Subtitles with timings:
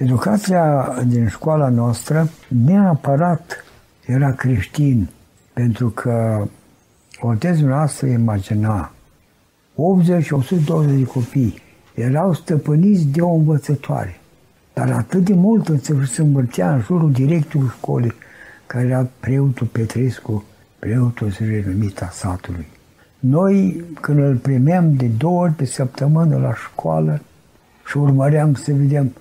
[0.00, 3.64] Educația din școala noastră neapărat
[4.06, 5.08] era creștin,
[5.52, 6.46] pentru că
[7.20, 8.92] Ortezul noastră imagina
[9.74, 11.62] 80 120 de copii
[11.94, 14.20] erau stăpâniți de o învățătoare.
[14.74, 18.14] Dar atât de mult se îmbărțea în jurul directorului școlii,
[18.66, 20.44] care era preotul Petrescu,
[20.78, 22.66] preotul renumit a satului.
[23.18, 27.20] Noi, când îl primeam de două ori pe săptămână la școală
[27.86, 29.12] și urmăream să vedem,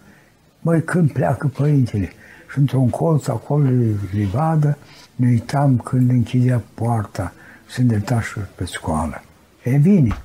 [0.62, 2.12] măi, când pleacă părintele?
[2.52, 4.78] Și într-un colț acolo de livadă,
[5.16, 7.34] ne uitam când închidea poarta,
[7.70, 9.22] se îndrepta și pe școală.
[9.64, 10.18] E bine,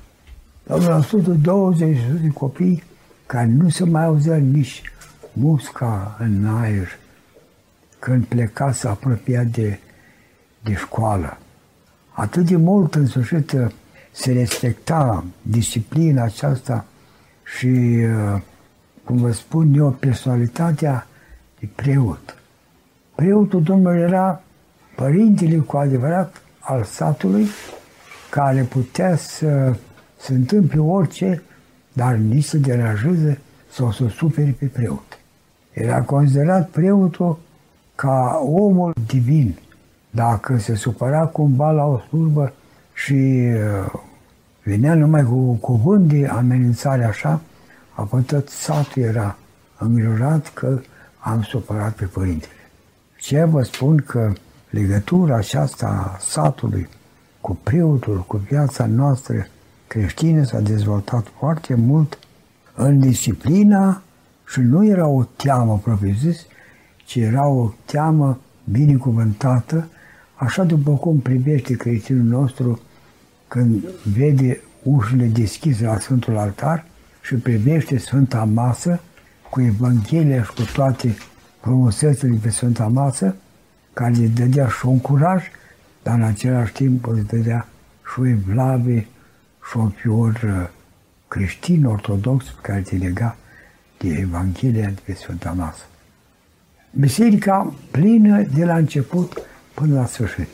[0.63, 2.83] la 120 de copii
[3.25, 4.81] care nu se mai auzea nici
[5.33, 6.87] musca în aer
[7.99, 9.79] când pleca să apropia de,
[10.63, 11.37] de școală.
[12.11, 13.55] Atât de mult în sfârșit
[14.11, 16.85] se respecta disciplina aceasta
[17.57, 18.41] și, uh,
[19.05, 21.07] cum vă spun eu, personalitatea
[21.59, 22.37] de preot.
[23.15, 24.41] Preotul Domnului era
[24.95, 27.47] părintele cu adevărat al satului,
[28.29, 29.75] care putea să
[30.19, 31.41] se întâmple orice,
[31.93, 33.39] dar nici să deranjeze
[33.71, 35.19] sau să supere pe preot.
[35.73, 37.37] Era considerat preotul
[37.95, 39.57] ca omul divin.
[40.09, 42.53] Dacă se supăra cumva la o slujbă
[42.93, 43.99] și uh,
[44.63, 47.41] venea numai cu cuvânt de amenințare așa,
[47.95, 49.37] apoi tot satul era
[49.77, 50.81] îngrijorat că
[51.19, 52.51] am supărat pe părintele.
[53.17, 54.33] Ce vă spun că
[54.69, 56.87] legătura aceasta a satului
[57.41, 59.47] cu preotul, cu viața noastră
[59.87, 62.19] creștină s-a dezvoltat foarte mult
[62.75, 64.01] în disciplina
[64.47, 66.45] și nu era o teamă propriu-zis,
[67.05, 69.87] ci era o teamă binecuvântată,
[70.35, 72.79] așa după cum privește creștinul nostru
[73.47, 76.85] când vede ușile deschise la Sfântul Altar
[77.25, 78.99] și privește Sfânta Masă
[79.49, 81.15] cu Evanghelia și cu toate
[81.61, 83.35] frumusețele pe Sfânta Masă,
[83.93, 85.43] care îi dădea și un curaj,
[86.03, 87.67] dar în același timp îți dădea
[88.13, 89.07] și o evlavie
[89.69, 90.69] și un fior uh,
[91.27, 93.35] creștin ortodox care te lega
[93.97, 95.83] de Evanghelia de pe Sfânta Masă.
[96.91, 99.41] Biserica plină de la început
[99.73, 100.49] până la sfârșit.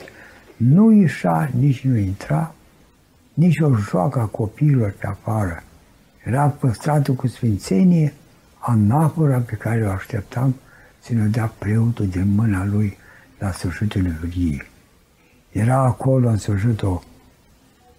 [0.57, 2.55] Nu ieșa, nici nu intra,
[3.33, 5.63] nici o joacă a copiilor pe afară.
[6.23, 8.13] Era păstrată cu sfințenie
[8.59, 10.55] anafora pe care o așteptam
[10.99, 12.97] să ne dea preotul din mâna lui
[13.39, 14.63] la sfârșitul liturgiei.
[15.51, 17.01] Era acolo în sfârșit o,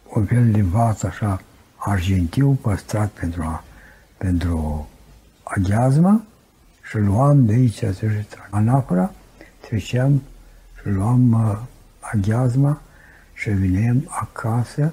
[0.09, 1.41] o fel de vas așa
[1.77, 3.65] argintiu păstrat pentru, a,
[4.17, 4.89] pentru
[5.43, 6.25] aghiazmă
[6.83, 7.85] și luam de aici
[8.51, 9.13] anafora,
[9.61, 10.23] treceam
[10.81, 11.59] și luam uh,
[12.01, 12.81] aghiazma
[13.35, 14.93] și veneam acasă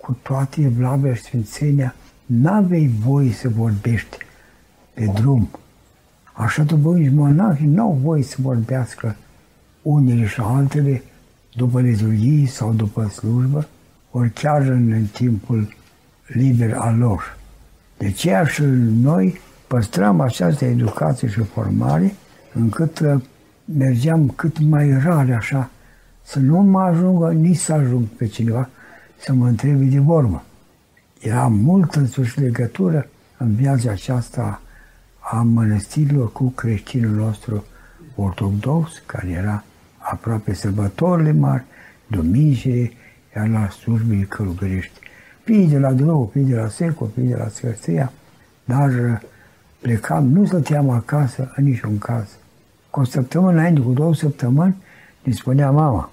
[0.00, 1.94] cu toate evlavia și sfințenia.
[2.26, 4.16] N-avei voie să vorbești
[4.94, 5.48] pe drum.
[6.32, 9.16] Așa după nici monahii n-au voie să vorbească
[9.82, 11.02] unele și altele
[11.54, 13.68] după liturghii sau după slujbă,
[14.10, 15.74] ori chiar în, în timpul
[16.26, 17.38] liber al lor.
[17.98, 18.62] De aceea și
[19.02, 22.14] noi păstrăm această educație și formare
[22.52, 23.22] încât uh,
[23.64, 25.70] mergeam cât mai rar așa,
[26.22, 28.68] să nu mă ajungă nici să ajung pe cineva
[29.18, 30.44] să mă întrebe de vorbă.
[31.20, 34.60] Era multă însuși legătură în viața aceasta
[35.18, 37.64] a mănăstirilor cu creștinul nostru
[38.14, 39.64] ortodox, care era
[39.98, 41.64] aproape sărbătorile mari,
[42.06, 42.92] duminicile,
[43.36, 44.98] iar la slujbele călugărești.
[45.44, 48.12] Fii de la Drou, fii de la Seco, fii de la Scărția,
[48.64, 49.20] dar uh,
[49.80, 52.28] plecam, nu stăteam acasă în niciun caz.
[52.90, 54.76] Cu o săptămână înainte, cu două săptămâni,
[55.22, 56.10] ne spunea mama,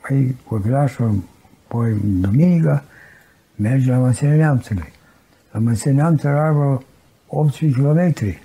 [0.00, 1.22] păi copilașul,
[1.66, 2.84] poi duminică,
[3.54, 4.92] merge la Măsene Neamțului.
[5.50, 6.82] La Măsene Neamțului era vreo
[7.26, 8.36] 18 km.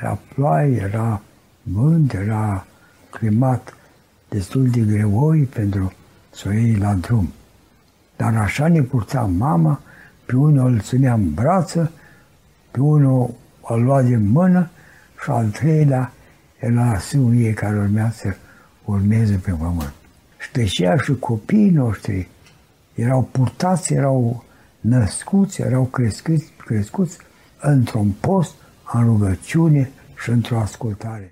[0.00, 1.22] Era ploaie, era
[1.62, 2.66] vânt, era
[3.10, 3.76] climat
[4.28, 5.92] destul de greoi pentru
[6.30, 7.32] să o iei la drum.
[8.16, 9.80] Dar așa ne purta mama,
[10.24, 11.90] pe unul îl ținea în brață,
[12.70, 13.34] pe unul
[13.68, 14.70] îl lua din mână
[15.22, 16.12] și al treilea
[16.58, 18.34] era sâul ei care urmea să
[18.84, 19.92] urmeze pe pământ.
[20.38, 22.28] Și de aceea și copiii noștri
[22.94, 24.44] erau purtați, erau
[24.80, 27.18] născuți, erau crescuți, crescuți
[27.60, 28.54] într-un post,
[28.92, 29.90] în rugăciune
[30.22, 31.30] și într-o ascultare.